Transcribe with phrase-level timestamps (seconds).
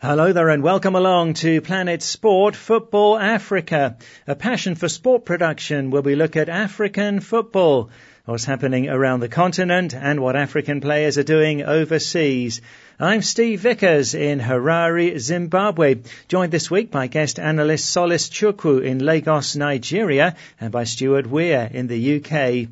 [0.00, 3.96] Hello there and welcome along to Planet Sport Football Africa,
[4.28, 7.90] a passion for sport production where we look at African football,
[8.24, 12.60] what's happening around the continent and what African players are doing overseas.
[13.00, 15.96] I'm Steve Vickers in Harare, Zimbabwe,
[16.28, 21.68] joined this week by guest analyst Solace Chukwu in Lagos, Nigeria and by Stuart Weir
[21.72, 22.68] in the UK.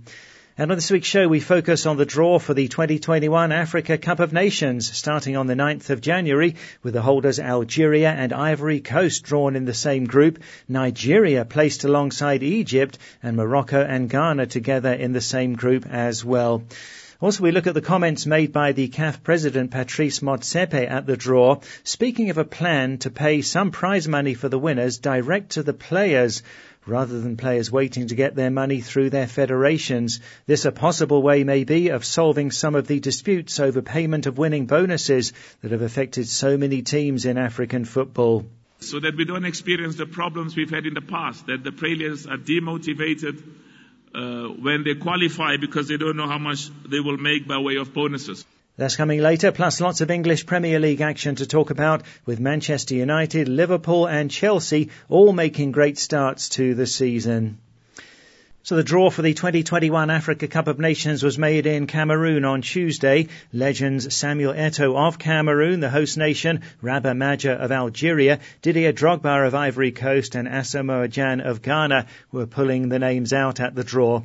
[0.59, 4.21] And on this week's show, we focus on the draw for the 2021 Africa Cup
[4.21, 9.23] of Nations, starting on the 9th of January, with the holders Algeria and Ivory Coast
[9.25, 15.13] drawn in the same group, Nigeria placed alongside Egypt, and Morocco and Ghana together in
[15.13, 16.63] the same group as well.
[17.21, 21.19] Also, we look at the comments made by the CAF president Patrice Motsepe at the
[21.19, 25.63] draw, speaking of a plan to pay some prize money for the winners direct to
[25.63, 26.43] the players
[26.87, 30.21] rather than players waiting to get their money through their federations.
[30.47, 34.39] This a possible way may be of solving some of the disputes over payment of
[34.39, 38.47] winning bonuses that have affected so many teams in African football.
[38.81, 42.27] So that we don't experience the problems we've had in the past, that the players
[42.27, 43.43] are demotivated
[44.15, 47.77] uh, when they qualify because they don't know how much they will make by way
[47.77, 48.45] of bonuses.
[48.79, 52.95] That's coming later, plus lots of English Premier League action to talk about with Manchester
[52.95, 57.57] United, Liverpool and Chelsea all making great starts to the season.
[58.65, 62.61] So the draw for the 2021 Africa Cup of Nations was made in Cameroon on
[62.61, 63.29] Tuesday.
[63.51, 69.55] Legends Samuel Eto'o of Cameroon, the host nation, Rabah Madjer of Algeria, Didier Drogba of
[69.55, 74.23] Ivory Coast and Asamoah Gyan of Ghana were pulling the names out at the draw.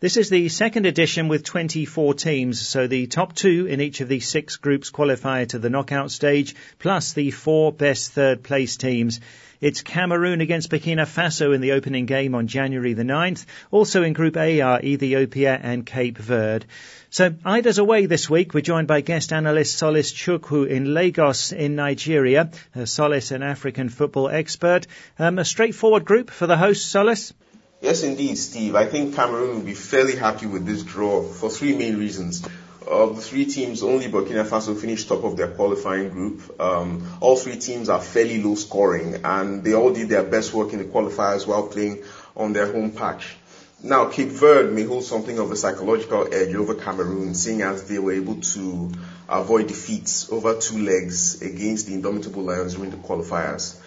[0.00, 4.06] This is the second edition with 24 teams, so the top two in each of
[4.06, 9.18] the six groups qualify to the knockout stage, plus the four best third place teams.
[9.60, 13.44] It's Cameroon against Burkina Faso in the opening game on January the 9th.
[13.72, 16.66] Also in Group A are Ethiopia and Cape Verde.
[17.10, 18.54] So either's away this week.
[18.54, 22.52] We're joined by guest analyst Solace Chukwu in Lagos in Nigeria.
[22.84, 24.86] Solace, an African football expert.
[25.18, 27.32] Um, a straightforward group for the host, Solace?
[27.80, 28.74] Yes, indeed, Steve.
[28.74, 32.44] I think Cameroon will be fairly happy with this draw for three main reasons.
[32.84, 36.60] Of the three teams, only Burkina Faso finished top of their qualifying group.
[36.60, 40.72] Um, all three teams are fairly low scoring, and they all did their best work
[40.72, 42.02] in the qualifiers while playing
[42.36, 43.36] on their home patch.
[43.80, 48.00] Now, Cape Verde may hold something of a psychological edge over Cameroon, seeing as they
[48.00, 48.90] were able to
[49.28, 53.78] avoid defeats over two legs against the indomitable Lions during the qualifiers.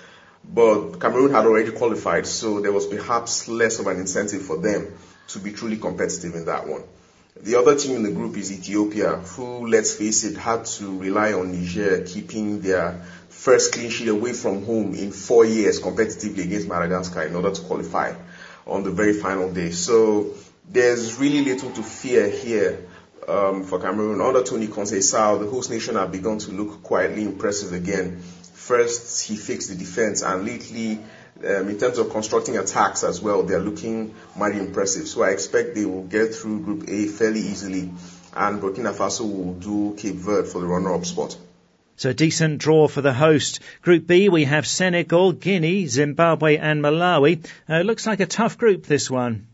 [0.44, 4.94] But Cameroon had already qualified, so there was perhaps less of an incentive for them
[5.30, 6.84] to be truly competitive in that one.
[7.40, 11.34] The other team in the group is Ethiopia, who, let's face it, had to rely
[11.34, 16.68] on Niger keeping their first clean sheet away from home in four years competitively against
[16.68, 18.14] Madagascar in order to qualify
[18.68, 19.72] on the very final day.
[19.72, 20.34] So
[20.70, 22.86] there's really little to fear here
[23.28, 24.20] um, for Cameroon.
[24.20, 28.22] Under Toni Conceição, the host nation have begun to look quietly impressive again
[28.62, 31.00] First, he fixed the defense, and lately,
[31.44, 35.08] um, in terms of constructing attacks as well, they're looking mighty impressive.
[35.08, 37.92] So I expect they will get through Group A fairly easily,
[38.36, 41.36] and Burkina Faso will do Cape Verde for the runner-up spot.
[41.96, 43.62] So a decent draw for the host.
[43.82, 47.44] Group B, we have Senegal, Guinea, Zimbabwe and Malawi.
[47.68, 49.48] Uh, looks like a tough group, this one.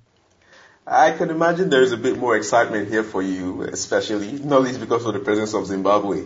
[0.89, 4.79] I can imagine there is a bit more excitement here for you, especially, not least
[4.79, 6.23] because of the presence of Zimbabwe.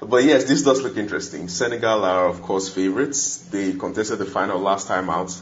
[0.00, 1.48] But yes, this does look interesting.
[1.48, 3.38] Senegal are, of course, favorites.
[3.38, 5.34] They contested the final last time out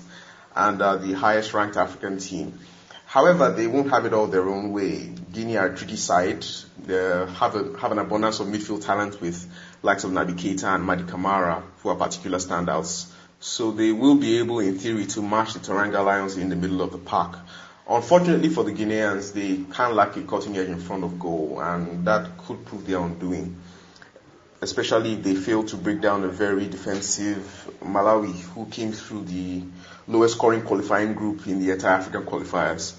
[0.55, 2.61] and are the highest ranked African team.
[3.07, 5.13] However, they won't have it all their own way.
[5.33, 6.47] Guinea are a tricky side.
[6.79, 10.85] They have, a, have an abundance of midfield talent with likes of Naby Keita and
[10.85, 13.11] Mady Camara, who are particular standouts.
[13.41, 16.83] So they will be able, in theory, to match the Teranga Lions in the middle
[16.83, 17.37] of the park.
[17.93, 22.07] Unfortunately for the Guineans, they can't lack a cutting edge in front of goal, and
[22.07, 23.61] that could prove their undoing.
[24.61, 29.65] Especially if they fail to break down a very defensive Malawi, who came through the
[30.07, 32.95] lowest scoring qualifying group in the entire African qualifiers.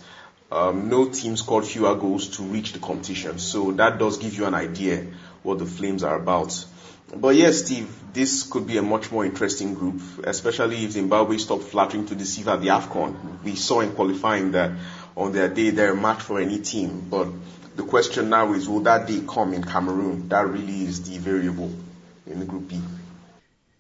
[0.52, 4.46] Um, no team scored fewer goals to reach the competition, so that does give you
[4.46, 5.06] an idea
[5.42, 6.66] what the Flames are about.
[7.14, 11.62] But yes, Steve, this could be a much more interesting group, especially if Zimbabwe stop
[11.62, 13.44] flattering to deceive at the AFCON.
[13.44, 14.72] We saw in qualifying that
[15.18, 17.08] on their day they're a match for any team.
[17.10, 17.28] But
[17.76, 20.30] the question now is, will that day come in Cameroon?
[20.30, 21.72] That really is the variable
[22.28, 22.82] in the Group B.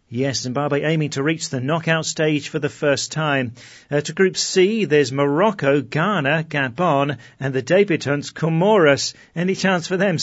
[0.09, 3.53] Yes, Zimbabwe aiming to reach the knockout stage for the first time.
[3.89, 9.13] Uh, to Group C, there's Morocco, Ghana, Gabon, and the debutants Comoros.
[9.33, 10.17] Any chance for them,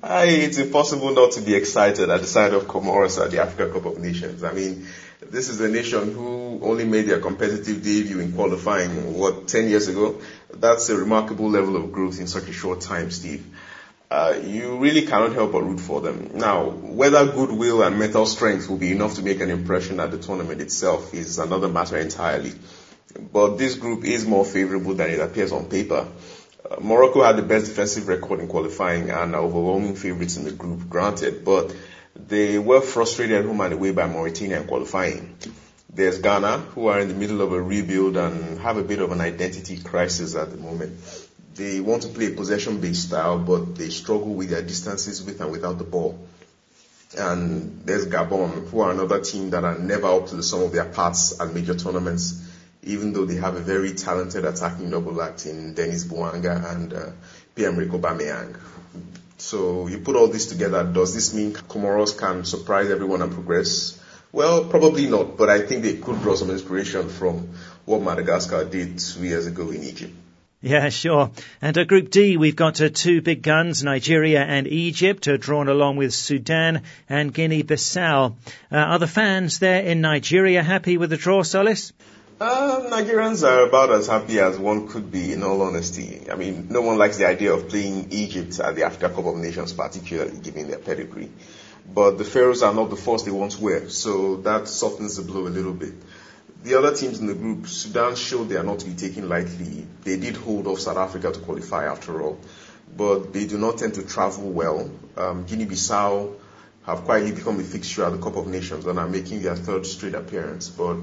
[0.00, 0.28] Solace?
[0.28, 3.86] it's impossible not to be excited at the sight of Comoros at the Africa Cup
[3.86, 4.44] of Nations.
[4.44, 4.86] I mean,
[5.20, 9.88] this is a nation who only made their competitive debut in qualifying, what, 10 years
[9.88, 10.20] ago?
[10.54, 13.44] That's a remarkable level of growth in such a short time, Steve.
[14.10, 16.30] uh, you really cannot help but root for them.
[16.34, 20.18] Now, whether goodwill and mental strength will be enough to make an impression at the
[20.18, 22.52] tournament itself is another matter entirely.
[23.32, 26.06] But this group is more favorable than it appears on paper.
[26.68, 30.52] Uh, Morocco had the best defensive record in qualifying and are overwhelming favorites in the
[30.52, 31.74] group, granted, but
[32.14, 35.36] they were frustrated home and away by Mauritania in qualifying.
[35.92, 39.12] There's Ghana, who are in the middle of a rebuild and have a bit of
[39.12, 40.98] an identity crisis at the moment.
[41.54, 45.52] They want to play a possession-based style, but they struggle with their distances with and
[45.52, 46.18] without the ball.
[47.16, 50.72] And there's Gabon, who are another team that are never up to the sum of
[50.72, 52.42] their parts at major tournaments,
[52.86, 57.06] even though they have a very talented attacking double act in Denis Bouanga and uh,
[57.54, 58.56] Pierre-Emerick Aubameyang.
[59.38, 64.00] So you put all this together, does this mean Comoros can surprise everyone and progress?
[64.32, 67.50] Well, probably not, but I think they could draw some inspiration from
[67.84, 70.14] what Madagascar did two years ago in Egypt.
[70.62, 71.30] Yeah, sure.
[71.60, 75.68] And at Group D, we've got uh, two big guns, Nigeria and Egypt, uh, drawn
[75.68, 78.34] along with Sudan and Guinea-Bissau.
[78.72, 81.92] Uh, are the fans there in Nigeria happy with the draw, Solace?
[82.38, 86.30] Uh, Nigerians are about as happy as one could be, in all honesty.
[86.30, 89.36] I mean, no one likes the idea of playing Egypt at the Africa Cup of
[89.36, 91.30] Nations, particularly given their pedigree.
[91.94, 95.46] But the Pharaohs are not the force they once were, so that softens the blow
[95.46, 95.94] a little bit.
[96.62, 99.86] The other teams in the group, Sudan showed they are not to be taken lightly.
[100.04, 102.38] They did hold off South Africa to qualify after all,
[102.94, 104.90] but they do not tend to travel well.
[105.16, 106.34] Um, Guinea-Bissau
[106.86, 109.84] have quietly become a fixture at the Cup of Nations and are making their third
[109.84, 110.68] straight appearance.
[110.68, 110.98] But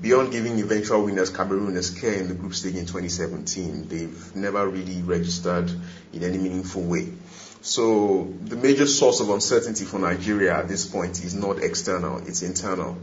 [0.00, 4.68] beyond giving eventual winners Cameroon a scare in the group stage in 2017, they've never
[4.68, 5.68] really registered
[6.12, 7.08] in any meaningful way.
[7.62, 12.42] So the major source of uncertainty for Nigeria at this point is not external, it's
[12.42, 12.96] internal.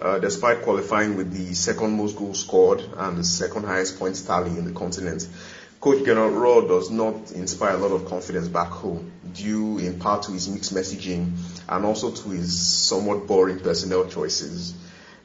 [0.00, 4.50] Uh, despite qualifying with the second most goals scored and the second highest points tally
[4.50, 5.28] in the continent,
[5.80, 10.24] Coach Gernot Rohr does not inspire a lot of confidence back home, due in part
[10.24, 11.36] to his mixed messaging
[11.68, 14.74] and also to his somewhat boring personnel choices.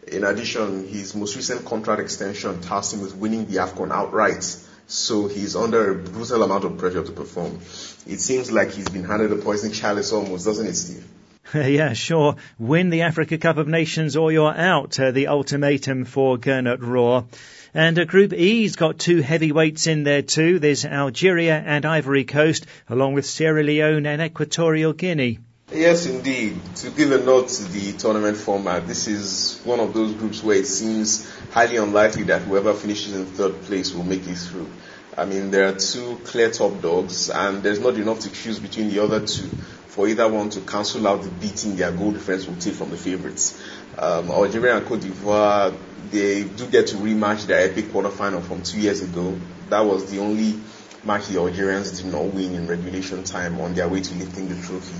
[0.07, 4.43] In addition, his most recent contract extension tasked him with winning the AFCON outright,
[4.85, 7.59] so he's under a brutal amount of pressure to perform.
[8.05, 11.07] It seems like he's been handed a poison chalice almost, doesn't it, Steve?
[11.53, 12.35] yeah, sure.
[12.59, 14.99] Win the Africa Cup of Nations or you're out.
[14.99, 17.25] Uh, the ultimatum for Gernot Rohr.
[17.73, 20.59] And uh, Group E's got two heavyweights in there too.
[20.59, 25.39] There's Algeria and Ivory Coast, along with Sierra Leone and Equatorial Guinea.
[25.73, 26.59] Yes, indeed.
[26.75, 30.57] To give a note to the tournament format, this is one of those groups where
[30.57, 34.69] it seems highly unlikely that whoever finishes in third place will make it through.
[35.17, 38.89] I mean, there are two clear top dogs, and there's not enough to choose between
[38.89, 39.49] the other two
[39.87, 42.97] for either one to cancel out the beating their goal difference will take from the
[42.97, 43.59] favourites.
[43.97, 45.75] Um, Algeria and Cote d'Ivoire,
[46.11, 49.35] they do get to rematch their epic quarterfinal from two years ago.
[49.69, 50.59] That was the only
[51.03, 54.55] match the Algerians did not win in regulation time on their way to lifting the
[54.67, 54.95] trophy.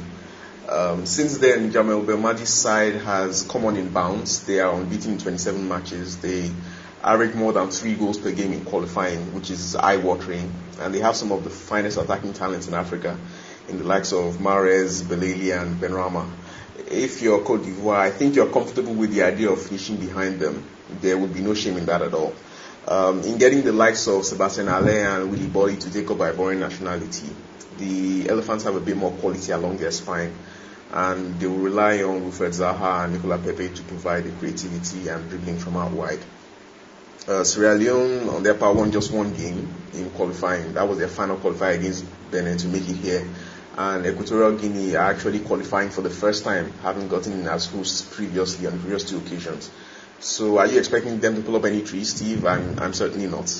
[0.70, 4.46] Um, since then, Djamel Belmadi's side has come on in bounds.
[4.46, 6.18] They are unbeaten in 27 matches.
[6.18, 6.52] They
[7.04, 10.54] average more than three goals per game in qualifying, which is eye-watering.
[10.80, 13.18] And they have some of the finest attacking talents in Africa
[13.68, 16.30] in the likes of Mahrez, Belaili, and Benrahma.
[16.90, 20.64] If you're Cote d'Ivoire, I think you're comfortable with the idea of finishing behind them.
[21.02, 22.34] There would be no shame in that at all.
[22.88, 26.60] Um, in getting the likes of Sebastien Haller and Willy Boly to take up Ivorian
[26.60, 27.30] nationality,
[27.78, 30.34] the Elephants have a bit more quality along their spine,
[30.94, 35.30] and they will rely on Wilfried Zaha and Nicolas Pepe to provide the creativity and
[35.30, 36.20] dribbling from out wide.
[37.28, 40.74] Uh, Sierra Leone, on their part, won just one game in qualifying.
[40.74, 43.28] That was their final qualifier against Benin to make it here
[43.78, 48.02] and Equatorial Guinea are actually qualifying for the first time, having gotten in as hosts
[48.16, 49.72] previously on previous two occasions.
[50.20, 52.46] So are you expecting them to pull up any trees, Steve?
[52.46, 53.52] I'm, I'm certainly not.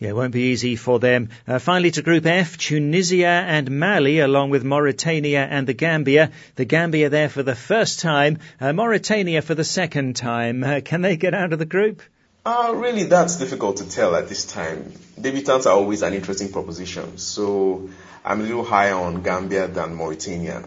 [0.00, 1.30] Yeah, it won't be easy for them.
[1.46, 6.30] Uh, finally to Group F, Tunisia and Mali, along with Mauritania and the Gambia.
[6.54, 10.62] The Gambia there for the first time, uh, Mauritania for the second time.
[10.62, 12.00] Uh, can they get out of the group?
[12.46, 14.92] Uh, really, that's difficult to tell at this time.
[15.20, 17.18] Debutants are always an interesting proposition.
[17.18, 17.90] So
[18.24, 20.64] I'm a little higher on Gambia than Mauritania.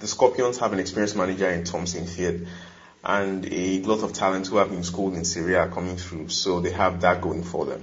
[0.00, 2.46] The Scorpions have an experienced manager in Tom Saintfiet
[3.02, 6.72] and a lot of talent who have been schooled in Syria coming through, so they
[6.72, 7.82] have that going for them.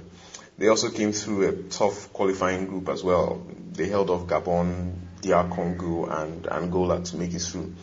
[0.56, 3.44] They also came through a tough qualifying group as well.
[3.72, 7.74] They held off Gabon, DR Congo, and Angola to make it through.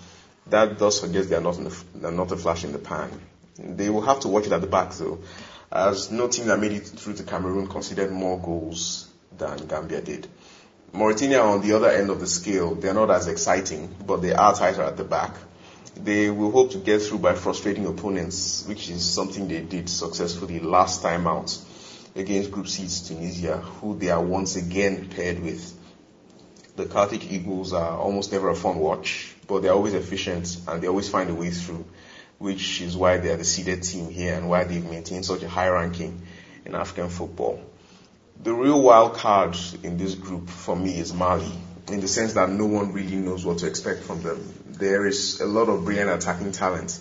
[0.48, 3.10] That does suggest they are not, the, they're not a flash in the pan.
[3.60, 5.20] They will have to watch it at the back though,
[5.72, 10.28] as no team that made it through to Cameroon conceded more goals than Gambia did.
[10.94, 14.56] Mauritania on the other end of the scale, they're not as exciting, but they are
[14.56, 15.36] tighter at the back.
[15.96, 20.62] They will hope to get through by frustrating opponents, which is something they did successfully
[20.62, 21.58] last time out
[22.16, 25.78] against Group C's Tunisia, who they are once again paired with.
[26.76, 30.88] The Carthage Eagles are almost never a fun watch, but they're always efficient and they
[30.88, 31.86] always find a way through,
[32.38, 35.68] which is why they're the seeded team here and why they've maintained such a high
[35.68, 36.22] ranking
[36.66, 37.62] in African football.
[38.42, 41.52] The real wild card in this group for me is Mali,
[41.90, 44.42] in the sense that no one really knows what to expect from them.
[44.66, 47.00] There is a lot of brilliant attacking talent,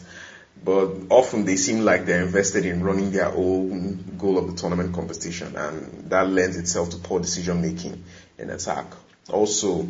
[0.65, 4.95] but often they seem like they're invested in running their own goal of the tournament
[4.95, 8.05] competition, and that lends itself to poor decision making
[8.39, 8.87] in attack.
[9.31, 9.89] Also,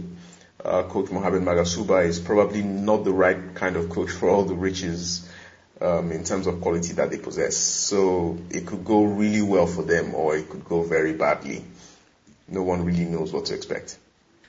[0.65, 4.55] uh, Coach Mohamed Magassouba is probably not the right kind of coach for all the
[4.55, 5.29] riches
[5.81, 7.57] um, in terms of quality that they possess.
[7.57, 11.65] So it could go really well for them or it could go very badly.
[12.49, 13.97] No one really knows what to expect.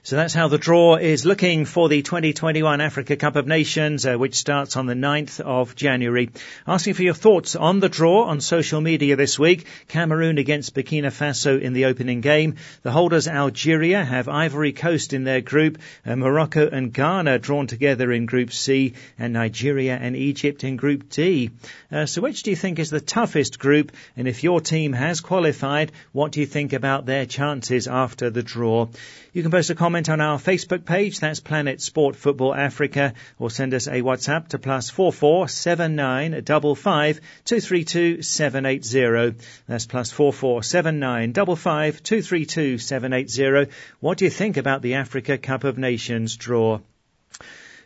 [0.03, 4.15] So that's how the draw is looking for the 2021 Africa Cup of Nations, uh,
[4.15, 6.31] which starts on the 9th of January.
[6.67, 9.67] Asking for your thoughts on the draw on social media this week.
[9.89, 12.55] Cameroon against Burkina Faso in the opening game.
[12.81, 15.77] The holders Algeria have Ivory Coast in their group.
[16.03, 21.09] Uh, Morocco and Ghana drawn together in Group C and Nigeria and Egypt in Group
[21.09, 21.51] D.
[21.91, 23.91] Uh, so which do you think is the toughest group?
[24.17, 28.41] And if your team has qualified, what do you think about their chances after the
[28.41, 28.87] draw?
[29.31, 33.49] You can post a comment on our Facebook page, that's Planet Sport Football Africa, or
[33.49, 38.21] send us a WhatsApp to plus four four seven nine double five two three two
[38.21, 39.33] seven eight zero.
[39.67, 43.67] That's plus four four seven nine double five two three two seven eight zero.
[43.99, 46.79] What do you think about the Africa Cup of Nations draw?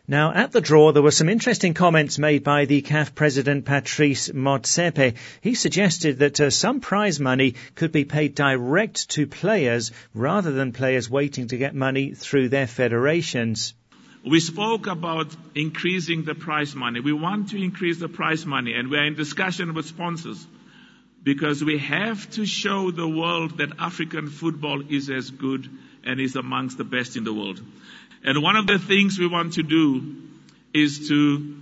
[0.08, 4.30] Now, at the draw, there were some interesting comments made by the CAF president Patrice
[4.30, 5.16] Motsepe.
[5.42, 10.74] He suggested that uh, some prize money could be paid direct to players rather than
[10.74, 13.74] players waiting to get money through their federations.
[14.24, 17.00] We spoke about increasing the prize money.
[17.00, 20.46] We want to increase the prize money, and we're in discussion with sponsors
[21.24, 25.68] because we have to show the world that African football is as good
[26.04, 27.60] and is amongst the best in the world.
[28.26, 30.16] And one of the things we want to do
[30.74, 31.56] is to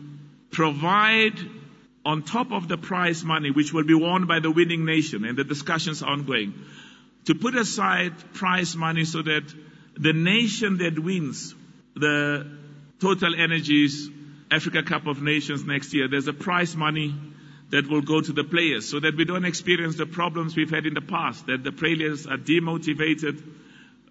[0.50, 1.38] provide
[2.06, 5.38] on top of the prize money, which will be won by the winning nation, and
[5.38, 6.54] the discussions are ongoing,
[7.26, 9.44] to put aside prize money so that
[9.98, 11.54] the nation that wins
[11.96, 12.50] the
[13.00, 14.12] TotalEnergies
[14.50, 17.14] Africa Cup of Nations next year, there's a prize money
[17.72, 20.86] that will go to the players so that we don't experience the problems we've had
[20.86, 23.42] in the past, that the players are demotivated,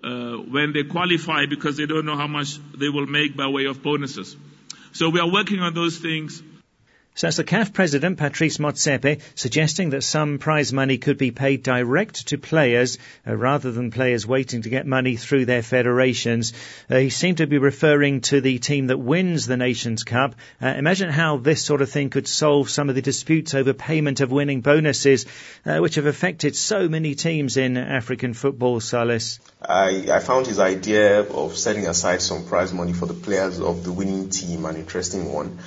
[0.04, 3.66] uh, when they qualify because they don't know how much they will make by way
[3.66, 4.36] of bonuses.
[4.92, 6.42] So we are working on those things.
[7.14, 12.28] So the CAF president, Patrice Motsepe, suggesting that some prize money could be paid direct
[12.28, 16.54] to players uh, rather than players waiting to get money through their federations.
[16.90, 20.36] Uh, he seemed to be referring to the team that wins the Nations Cup.
[20.60, 24.20] Uh, imagine how this sort of thing could solve some of the disputes over payment
[24.20, 25.26] of winning bonuses,
[25.66, 29.38] uh, which have affected so many teams in African football, Solace.
[29.60, 33.84] I, I found his idea of setting aside some prize money for the players of
[33.84, 35.58] the winning team an interesting one.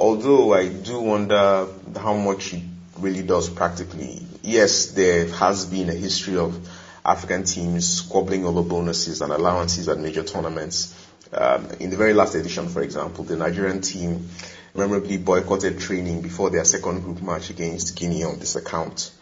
[0.00, 1.66] Although I do wonder
[2.00, 2.62] how much it
[2.98, 4.22] really does practically.
[4.42, 6.56] Yes, there has been a history of
[7.04, 10.94] African teams squabbling over bonuses and allowances at major tournaments.
[11.34, 14.30] Um, in the very last edition, for example, the Nigerian team
[14.74, 19.12] memorably boycotted training before their second group match against Guinea on this account.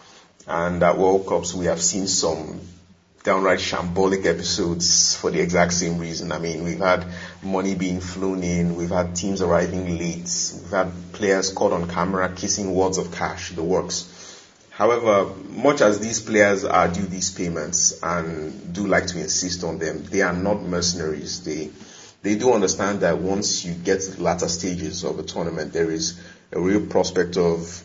[0.47, 2.61] And at World Cups, we have seen some
[3.25, 6.30] downright shambolic episodes for the exact same reason.
[6.30, 7.04] I mean, we've had
[7.42, 12.33] money being flown in, we've had teams arriving late, we've had players caught on camera
[12.35, 14.14] kissing wads of cash, the works.
[14.71, 19.78] However, much as these players are due these payments and do like to insist on
[19.78, 21.42] them, they are not mercenaries.
[21.42, 21.71] They
[22.23, 25.90] they do understand that once you get to the latter stages of a tournament, there
[25.90, 26.21] is
[26.52, 27.85] a real prospect of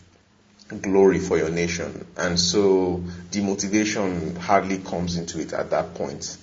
[0.81, 2.05] glory for your nation.
[2.17, 6.37] And so demotivation hardly comes into it at that point.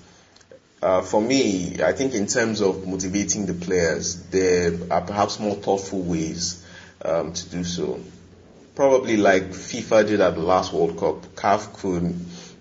[0.83, 5.55] Uh, for me, I think in terms of motivating the players, there are perhaps more
[5.55, 6.65] thoughtful ways
[7.05, 8.01] um, to do so.
[8.75, 12.15] Probably like FIFA did at the last World Cup, CAF could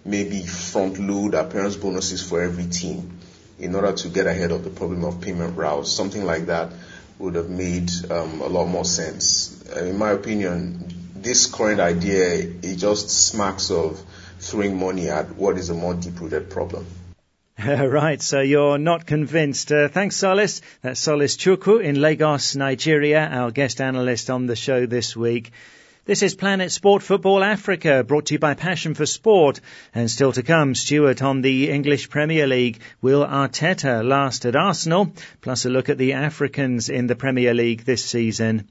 [0.03, 3.19] maybe front load appearance bonuses for every team
[3.57, 5.89] in order to get ahead of the problem of payment routes.
[5.89, 6.73] Something like that
[7.19, 9.61] would have made um, a lot more sense.
[9.77, 14.01] in my opinion, this current idea, it just smacks of
[14.39, 16.85] throwing money at what is a more deep-rooted problem.
[17.67, 19.69] right, so you're not convinced.
[19.69, 20.61] Uh, thanks, Solace.
[20.81, 25.51] That's Solace Chukwu in Lagos, Nigeria, our guest analyst on the show this week.
[26.05, 29.59] This is Planet Sport Football Africa, brought to you by Passion for Sport.
[29.93, 32.79] And still to come, Stuart on the English Premier League.
[33.01, 35.11] Will Arteta last at Arsenal?
[35.41, 38.69] Plus a look at the Africans in the Premier League this season.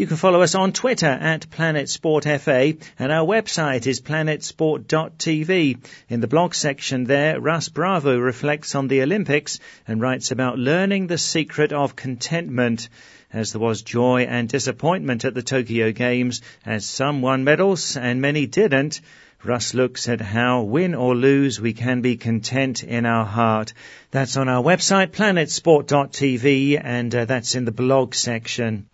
[0.00, 5.76] You can follow us on Twitter at Planet Sport FA and our website is planetsport.tv.
[6.08, 11.06] In the blog section there, Russ Bravo reflects on the Olympics and writes about learning
[11.06, 12.88] the secret of contentment
[13.30, 18.22] as there was joy and disappointment at the Tokyo Games as some won medals and
[18.22, 19.02] many didn't.
[19.44, 23.74] Russ looks at how, win or lose, we can be content in our heart.
[24.12, 28.86] That's on our website, planetsport.tv, and uh, that's in the blog section.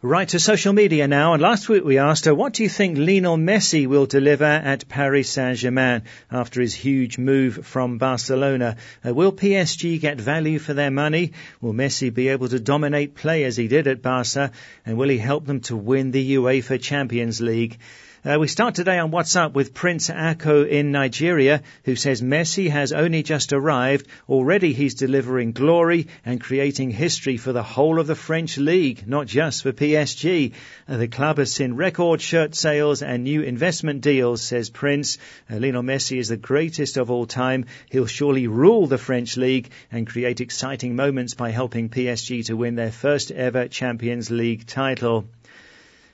[0.00, 2.96] Right to social media now, and last week we asked her, what do you think
[2.96, 8.76] Lionel Messi will deliver at Paris Saint-Germain after his huge move from Barcelona?
[9.04, 11.32] Uh, will PSG get value for their money?
[11.60, 14.52] Will Messi be able to dominate play as he did at Barca?
[14.86, 17.78] And will he help them to win the UEFA Champions League?
[18.24, 22.92] Uh, we start today on WhatsApp with Prince Akko in Nigeria, who says Messi has
[22.92, 24.08] only just arrived.
[24.28, 29.28] Already he's delivering glory and creating history for the whole of the French league, not
[29.28, 30.52] just for PSG.
[30.88, 35.18] Uh, the club has seen record shirt sales and new investment deals, says Prince.
[35.48, 37.66] Uh, Lionel Messi is the greatest of all time.
[37.88, 42.74] He'll surely rule the French league and create exciting moments by helping PSG to win
[42.74, 45.28] their first ever Champions League title.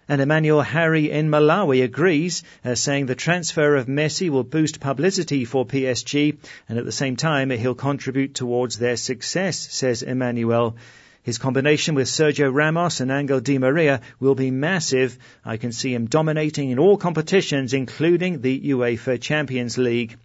[0.09, 5.45] And Emmanuel Harry in Malawi agrees, uh, saying the transfer of Messi will boost publicity
[5.45, 6.37] for PSG
[6.69, 10.77] and at the same time he'll contribute towards their success, says Emmanuel.
[11.23, 15.17] His combination with Sergio Ramos and Angel Di Maria will be massive.
[15.43, 20.19] I can see him dominating in all competitions, including the UEFA Champions League.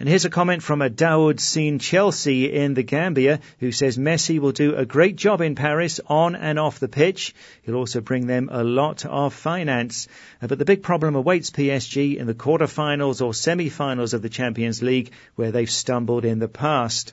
[0.00, 4.40] And here's a comment from a Dawood Seen Chelsea in the Gambia who says Messi
[4.40, 7.32] will do a great job in Paris on and off the pitch.
[7.62, 10.08] He'll also bring them a lot of finance.
[10.42, 14.82] Uh, but the big problem awaits PSG in the quarterfinals or semi-finals of the Champions
[14.82, 17.12] League where they've stumbled in the past.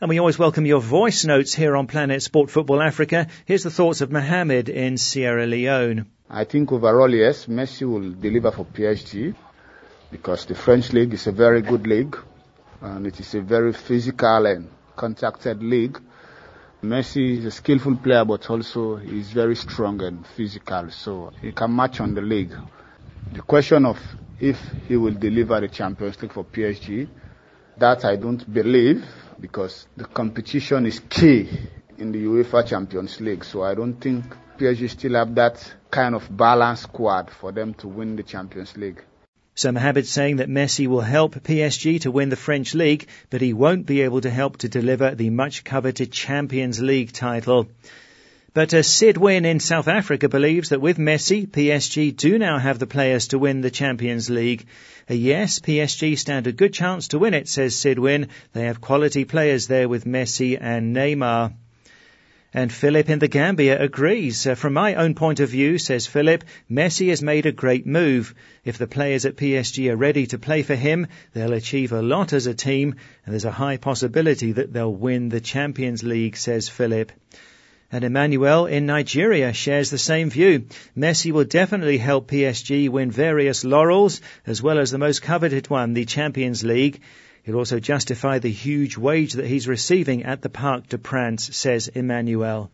[0.00, 3.26] And we always welcome your voice notes here on Planet Sport Football Africa.
[3.44, 6.06] Here's the thoughts of Mohamed in Sierra Leone.
[6.30, 9.34] I think overall, yes, Messi will deliver for PSG
[10.10, 12.16] because the French league is a very good league
[12.80, 15.98] and it is a very physical and contacted league.
[16.82, 21.74] Messi is a skillful player, but also he's very strong and physical, so he can
[21.74, 22.52] match on the league.
[23.32, 23.98] The question of
[24.40, 27.08] if he will deliver the Champions League for PSG,
[27.78, 29.04] that I don't believe
[29.40, 31.48] because the competition is key
[31.98, 33.44] in the UEFA Champions League.
[33.44, 34.24] So I don't think
[34.56, 39.02] PSG still have that kind of balanced squad for them to win the Champions League.
[39.58, 43.52] Some habits saying that Messi will help PSG to win the French league, but he
[43.52, 47.66] won't be able to help to deliver the much coveted Champions League title.
[48.54, 52.78] But uh, Sid Win in South Africa believes that with Messi, PSG do now have
[52.78, 54.64] the players to win the Champions League.
[55.10, 58.28] Uh, yes, PSG stand a good chance to win it, says Sid Win.
[58.52, 61.52] They have quality players there with Messi and Neymar.
[62.54, 64.46] And Philip in the Gambia agrees.
[64.46, 68.34] Uh, from my own point of view, says Philip, Messi has made a great move.
[68.64, 72.32] If the players at PSG are ready to play for him, they'll achieve a lot
[72.32, 72.94] as a team,
[73.26, 77.12] and there's a high possibility that they'll win the Champions League, says Philip.
[77.92, 80.64] And Emmanuel in Nigeria shares the same view.
[80.96, 85.92] Messi will definitely help PSG win various laurels, as well as the most coveted one,
[85.92, 87.00] the Champions League.
[87.48, 91.88] He'll also justify the huge wage that he's receiving at the Parc des Princes, says
[91.88, 92.70] Emmanuel.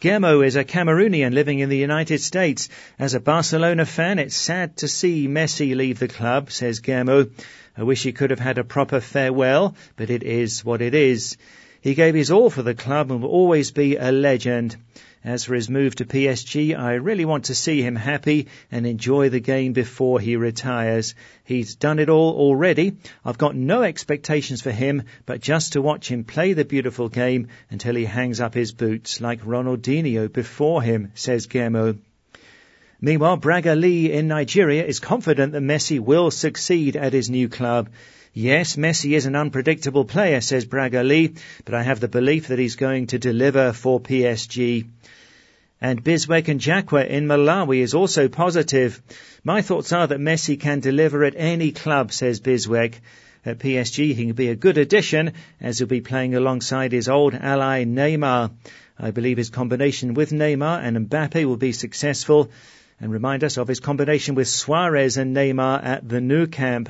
[0.00, 2.68] Guillermo is a Cameroonian living in the United States.
[2.98, 7.28] As a Barcelona fan, it's sad to see Messi leave the club, says Guillermo.
[7.76, 11.36] I wish he could have had a proper farewell, but it is what it is.
[11.84, 14.74] He gave his all for the club and will always be a legend.
[15.22, 19.28] As for his move to PSG, I really want to see him happy and enjoy
[19.28, 21.14] the game before he retires.
[21.44, 22.96] He's done it all already.
[23.22, 27.48] I've got no expectations for him, but just to watch him play the beautiful game
[27.68, 31.98] until he hangs up his boots like Ronaldinho before him, says Guillermo.
[32.98, 37.90] Meanwhile, Braga Lee in Nigeria is confident that Messi will succeed at his new club.
[38.36, 41.04] Yes, Messi is an unpredictable player, says Braga
[41.64, 44.88] but I have the belief that he's going to deliver for PSG.
[45.80, 49.00] And Biswek and Jakwa in Malawi is also positive.
[49.44, 52.94] My thoughts are that Messi can deliver at any club, says Biswek.
[53.46, 57.34] At PSG, he can be a good addition as he'll be playing alongside his old
[57.34, 58.50] ally Neymar.
[58.98, 62.50] I believe his combination with Neymar and Mbappe will be successful
[62.98, 66.88] and remind us of his combination with Suarez and Neymar at the Nou Camp.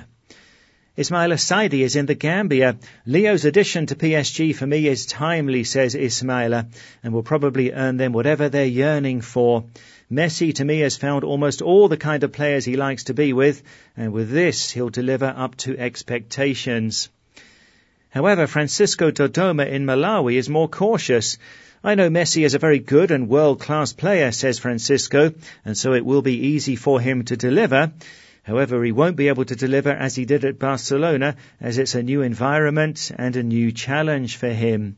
[0.96, 2.76] Ismail Saidi is in the Gambia.
[3.04, 6.68] Leo's addition to PSG for me is timely, says Ismaila,
[7.02, 9.64] and will probably earn them whatever they're yearning for.
[10.08, 13.32] Messi to me has found almost all the kind of players he likes to be
[13.32, 13.64] with,
[13.96, 17.08] and with this he'll deliver up to expectations.
[18.10, 21.38] However, Francisco Dodoma in Malawi is more cautious.
[21.82, 25.32] I know Messi is a very good and world-class player, says Francisco,
[25.64, 27.90] and so it will be easy for him to deliver.
[28.44, 32.02] However, he won't be able to deliver as he did at Barcelona, as it's a
[32.02, 34.96] new environment and a new challenge for him.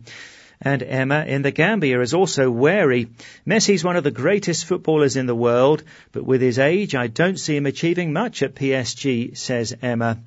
[0.61, 3.06] And Emma in the Gambia is also wary.
[3.46, 7.38] Messi's one of the greatest footballers in the world, but with his age, I don't
[7.38, 10.18] see him achieving much at PSG, says Emma.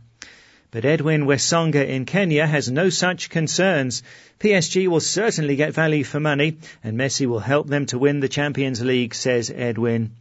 [0.71, 4.01] But Edwin Wesonga in Kenya has no such concerns.
[4.39, 8.29] PSG will certainly get value for money, and Messi will help them to win the
[8.29, 10.11] Champions League, says Edwin.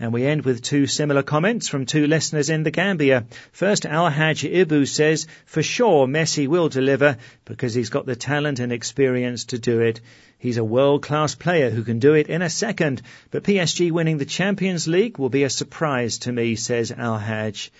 [0.00, 3.26] And we end with two similar comments from two listeners in the Gambia.
[3.52, 8.60] First, Al Haj Ibu says, for sure Messi will deliver because he's got the talent
[8.60, 10.00] and experience to do it.
[10.38, 14.24] He's a world-class player who can do it in a second, but PSG winning the
[14.24, 17.70] Champions League will be a surprise to me, says Al Haj.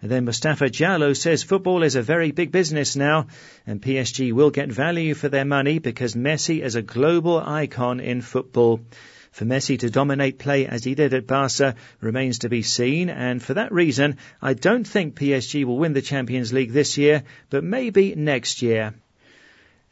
[0.00, 3.26] And then Mustafa Jallo says football is a very big business now,
[3.66, 8.22] and PSG will get value for their money because Messi is a global icon in
[8.22, 8.80] football.
[9.36, 13.42] For Messi to dominate play as he did at Barca remains to be seen, and
[13.42, 17.62] for that reason, I don't think PSG will win the Champions League this year, but
[17.62, 18.94] maybe next year.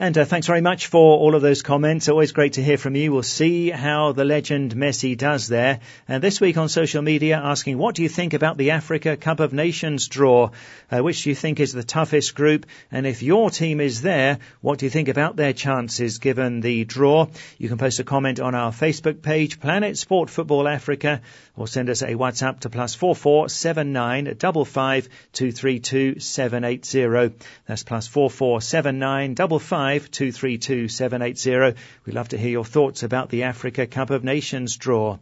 [0.00, 2.08] And uh, thanks very much for all of those comments.
[2.08, 3.12] Always great to hear from you.
[3.12, 5.78] We'll see how the legend Messi does there.
[6.08, 9.38] And this week on social media, asking what do you think about the Africa Cup
[9.38, 10.50] of Nations draw?
[10.90, 12.66] Uh, which do you think is the toughest group?
[12.90, 16.84] And if your team is there, what do you think about their chances given the
[16.84, 17.28] draw?
[17.58, 21.20] You can post a comment on our Facebook page, Planet Sport Football Africa,
[21.56, 25.78] or send us a WhatsApp to plus four four seven nine double five two three
[25.78, 27.30] two seven eight zero.
[27.68, 31.74] That's plus four four seven nine double five two three two seven eight zero.
[32.04, 35.18] We'd love to hear your thoughts about the Africa Cup of Nations draw.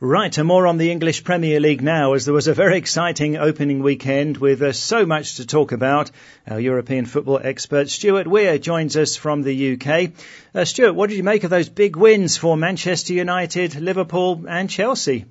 [0.00, 3.36] Right, and more on the English Premier League now, as there was a very exciting
[3.36, 6.10] opening weekend with uh, so much to talk about.
[6.46, 10.10] Our European football expert Stuart Weir joins us from the UK.
[10.54, 14.68] Uh, Stuart, what did you make of those big wins for Manchester United, Liverpool, and
[14.68, 15.24] Chelsea?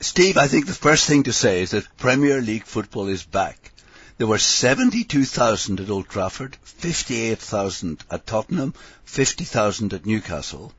[0.00, 3.72] Steve, I think the first thing to say is that Premier League football is back.
[4.18, 10.72] There were 72,000 at Old Trafford, 58,000 at Tottenham, 50,000 at Newcastle.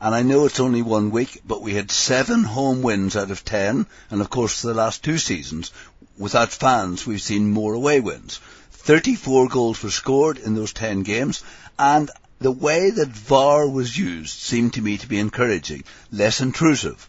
[0.00, 3.44] And I know it's only one week, but we had seven home wins out of
[3.44, 3.86] ten.
[4.10, 5.70] And of course, for the last two seasons,
[6.18, 8.40] without fans, we've seen more away wins.
[8.72, 11.42] 34 goals were scored in those 10 games.
[11.78, 17.08] And the way that VAR was used seemed to me to be encouraging, less intrusive.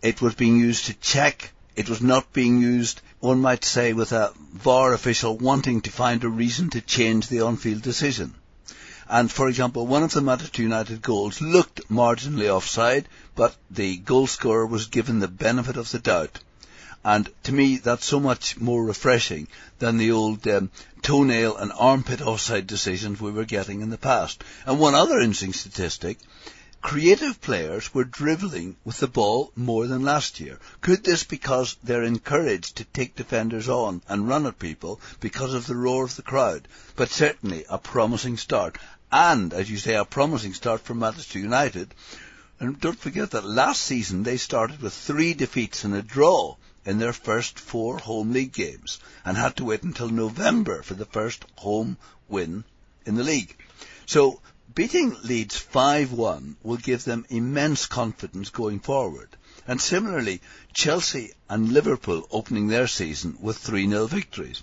[0.00, 1.52] It was being used to check.
[1.76, 6.24] It was not being used, one might say, with a VAR official wanting to find
[6.24, 8.34] a reason to change the on-field decision.
[9.08, 14.26] And for example, one of the Manchester United goals looked marginally offside, but the goal
[14.26, 16.38] scorer was given the benefit of the doubt.
[17.02, 20.70] And to me, that's so much more refreshing than the old um,
[21.02, 24.44] toenail and armpit offside decisions we were getting in the past.
[24.66, 26.18] And one other interesting statistic,
[26.82, 30.58] creative players were dribbling with the ball more than last year.
[30.80, 35.66] Could this because they're encouraged to take defenders on and run at people because of
[35.66, 36.66] the roar of the crowd?
[36.96, 38.78] But certainly a promising start
[39.12, 41.94] and, as you say, a promising start for Manchester United.
[42.58, 46.98] And don't forget that last season they started with three defeats and a draw in
[46.98, 51.44] their first four home league games and had to wait until November for the first
[51.56, 51.96] home
[52.28, 52.64] win
[53.04, 53.56] in the league.
[54.06, 54.40] So
[54.74, 59.28] beating Leeds 5-1 will give them immense confidence going forward.
[59.66, 60.40] And similarly,
[60.72, 64.62] Chelsea and Liverpool opening their season with 3-0 victories.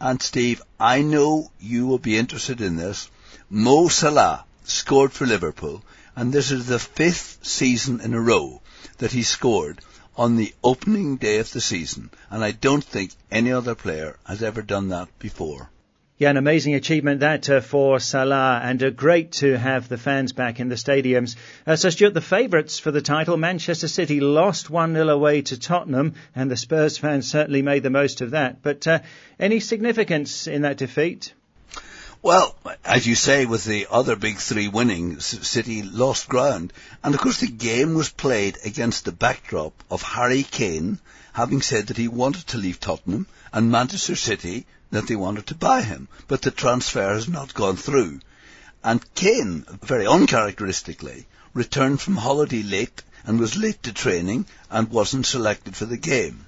[0.00, 3.10] And Steve, I know you will be interested in this.
[3.50, 5.82] Mo Salah scored for Liverpool,
[6.14, 8.60] and this is the fifth season in a row
[8.98, 9.80] that he scored
[10.16, 14.42] on the opening day of the season, and I don't think any other player has
[14.42, 15.70] ever done that before.
[16.20, 20.32] Yeah, an amazing achievement that uh, for Salah, and uh, great to have the fans
[20.32, 21.36] back in the stadiums.
[21.64, 26.14] Uh, so, Stuart, the favourites for the title, Manchester City lost 1-0 away to Tottenham,
[26.34, 28.62] and the Spurs fans certainly made the most of that.
[28.62, 28.98] But uh,
[29.38, 31.34] any significance in that defeat?
[32.20, 36.72] Well, as you say, with the other big three winning, City lost ground.
[37.04, 40.98] And of course the game was played against the backdrop of Harry Kane
[41.32, 45.54] having said that he wanted to leave Tottenham and Manchester City that they wanted to
[45.54, 46.08] buy him.
[46.26, 48.18] But the transfer has not gone through.
[48.82, 55.26] And Kane, very uncharacteristically, returned from holiday late and was late to training and wasn't
[55.26, 56.46] selected for the game.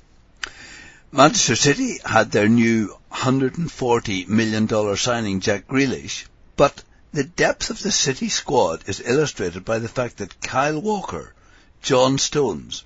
[1.12, 7.90] Manchester City had their new $140 million signing Jack Grealish, but the depth of the
[7.90, 11.34] City squad is illustrated by the fact that Kyle Walker,
[11.82, 12.84] John Stones,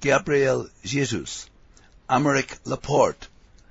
[0.00, 1.46] Gabriel Jesus,
[2.10, 3.28] Aymeric Laporte,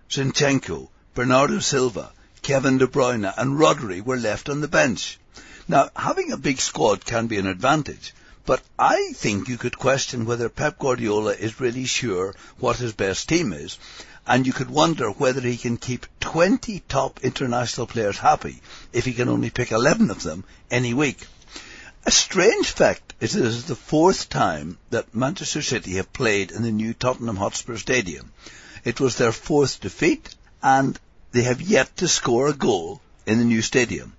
[0.10, 2.12] Zinchenko, Bernardo Silva,
[2.42, 5.20] Kevin De Bruyne and Rodri were left on the bench.
[5.68, 8.14] Now, having a big squad can be an advantage,
[8.46, 13.30] but I think you could question whether Pep Guardiola is really sure what his best
[13.30, 13.78] team is,
[14.32, 18.62] and you could wonder whether he can keep 20 top international players happy
[18.94, 21.28] if he can only pick 11 of them any week.
[22.06, 26.52] A strange fact is that this is the fourth time that Manchester City have played
[26.52, 28.32] in the new Tottenham Hotspur Stadium.
[28.86, 30.98] It was their fourth defeat, and
[31.34, 34.14] they have yet to score a goal in the new stadium.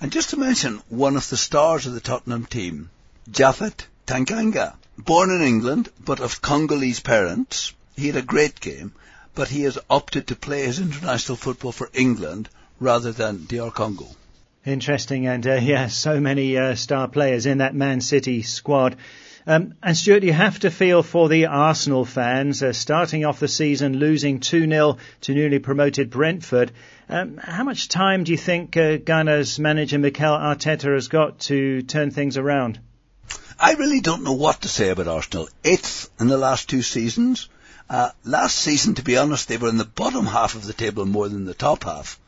[0.00, 2.88] And just to mention one of the stars of the Tottenham team,
[3.30, 8.94] Japhet Tanganga, born in England but of Congolese parents, he had a great game,
[9.34, 14.06] but he has opted to play his international football for England rather than DR Congo.
[14.64, 18.96] Interesting, and uh, yeah, so many uh, star players in that Man City squad.
[19.46, 23.48] Um, and Stuart, you have to feel for the Arsenal fans uh, starting off the
[23.48, 26.72] season losing 2-0 to newly promoted Brentford.
[27.08, 31.80] Um, how much time do you think uh, Ghana's manager Mikel Arteta has got to
[31.82, 32.78] turn things around?
[33.58, 35.48] I really don't know what to say about Arsenal.
[35.64, 37.48] Eighth in the last two seasons.
[37.90, 41.04] Uh, last season, to be honest, they were in the bottom half of the table
[41.04, 42.20] more than the top half.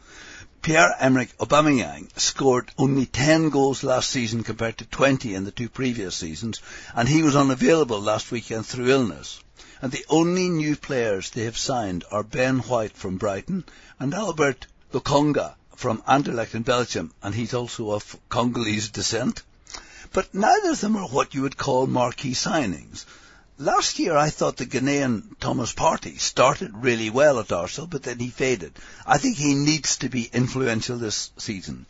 [0.61, 6.17] Pierre-Emerick Aubameyang scored only 10 goals last season compared to 20 in the two previous
[6.17, 6.61] seasons,
[6.97, 9.39] and he was unavailable last weekend through illness.
[9.81, 13.63] And the only new players they have signed are Ben White from Brighton
[14.01, 19.45] and Albert Lokonga from Anderlecht in Belgium, and he's also of Congolese descent.
[20.13, 23.05] But neither of them are what you would call marquee signings.
[23.63, 28.19] Last year, I thought the Ghanaian Thomas Partey started really well at Arsenal, but then
[28.19, 28.77] he faded.
[29.07, 31.87] I think he needs to be influential this season.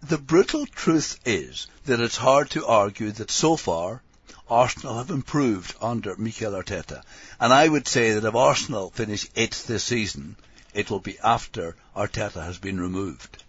[0.00, 4.02] The brutal truth is that it's hard to argue that so far
[4.48, 7.02] Arsenal have improved under Mikel Arteta.
[7.38, 10.36] And I would say that if Arsenal finish eighth this season,
[10.72, 13.44] it will be after Arteta has been removed.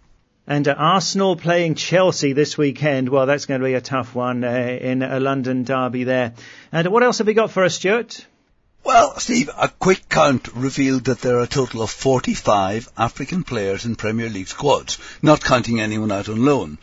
[0.48, 3.10] And uh, Arsenal playing Chelsea this weekend.
[3.10, 6.32] Well, that's going to be a tough one uh, in a London derby there.
[6.72, 8.26] And what else have we got for us, Stuart?
[8.82, 13.84] Well, Steve, a quick count revealed that there are a total of 45 African players
[13.84, 16.78] in Premier League squads, not counting anyone out on loan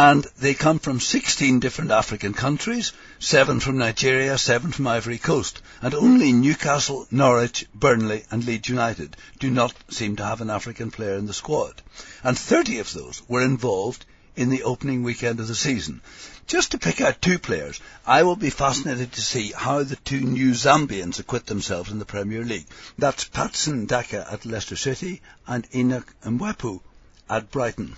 [0.00, 5.60] and they come from 16 different African countries, seven from Nigeria, seven from Ivory Coast,
[5.82, 10.92] and only Newcastle, Norwich, Burnley and Leeds United do not seem to have an African
[10.92, 11.82] player in the squad.
[12.22, 14.06] And 30 of those were involved
[14.36, 16.00] in the opening weekend of the season.
[16.46, 20.20] Just to pick out two players, I will be fascinated to see how the two
[20.20, 22.68] new Zambians acquit themselves in the Premier League.
[22.98, 26.82] That's Patson Daka at Leicester City and Enoch Mwepu
[27.28, 27.96] at Brighton.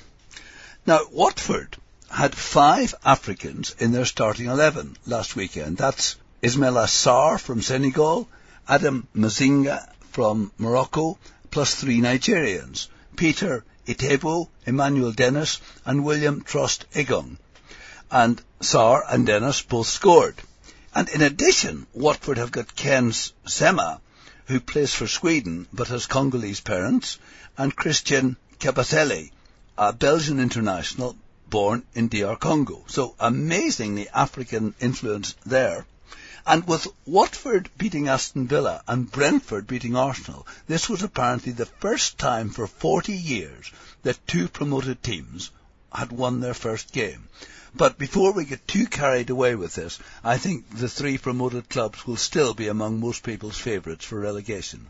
[0.86, 1.76] Now, Watford
[2.10, 5.76] had five Africans in their starting 11 last weekend.
[5.76, 8.28] That's Ismaila Sarr from Senegal,
[8.68, 11.18] Adam Masina from Morocco,
[11.52, 17.38] plus three Nigerians, Peter Etebo, Emmanuel Dennis, and William Trust Egong.
[18.10, 20.42] And Sarr and Dennis both scored.
[20.92, 23.12] And in addition, Watford have got Ken
[23.46, 24.00] Sema,
[24.46, 27.18] who plays for Sweden but has Congolese parents,
[27.56, 29.30] and Christian Kabasele,
[29.78, 31.16] a Belgian international
[31.50, 32.84] born in DR Congo.
[32.86, 35.84] So amazingly African influence there.
[36.46, 42.16] And with Watford beating Aston Villa and Brentford beating Arsenal, this was apparently the first
[42.16, 43.70] time for 40 years
[44.02, 45.50] that two promoted teams
[45.92, 47.28] had won their first game.
[47.74, 52.06] But before we get too carried away with this, I think the three promoted clubs
[52.06, 54.86] will still be among most people's favourites for relegation.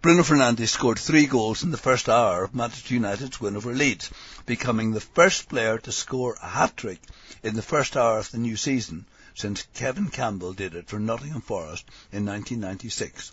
[0.00, 4.10] Bruno Fernandes scored three goals in the first hour of Manchester United's win over Leeds,
[4.46, 7.00] becoming the first player to score a hat-trick
[7.42, 11.40] in the first hour of the new season since Kevin Campbell did it for Nottingham
[11.40, 13.32] Forest in 1996.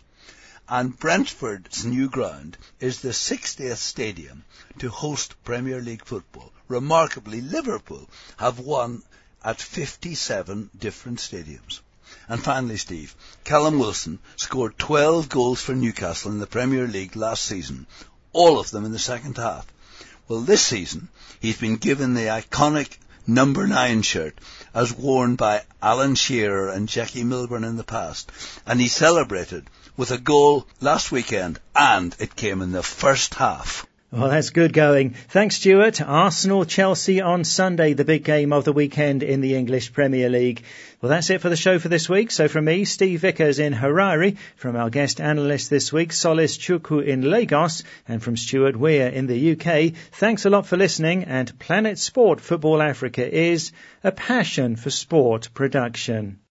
[0.68, 4.44] And Brentford's new ground is the 60th stadium
[4.80, 6.52] to host Premier League football.
[6.68, 9.04] Remarkably, Liverpool have won
[9.44, 11.82] at 57 different stadiums.
[12.28, 17.44] And finally, Steve, Callum Wilson scored 12 goals for Newcastle in the Premier League last
[17.44, 17.88] season,
[18.34, 19.68] all of them in the second half.
[20.28, 22.98] Well, this season, he's been given the iconic
[23.28, 24.38] number nine shirt
[24.74, 28.32] as worn by Alan Shearer and Jackie Milburn in the past,
[28.66, 33.86] and he celebrated with a goal last weekend, and it came in the first half.
[34.16, 35.10] Well, that's good going.
[35.10, 36.02] Thanks, Stuart.
[36.02, 40.64] Arsenal Chelsea on Sunday, the big game of the weekend in the English Premier League.
[41.02, 42.32] Well, that's it for the show for this week.
[42.32, 47.04] So from me, Steve Vickers in Harare, from our guest analyst this week, Solace Chukwu
[47.04, 51.26] in Lagos, and from Stuart Weir in the UK, thanks a lot for listening.
[51.26, 56.40] And Planet Sport Football Africa is a passion for sport production.